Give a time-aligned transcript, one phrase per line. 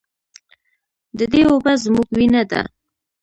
[1.17, 2.61] د دې اوبه زموږ وینه ده؟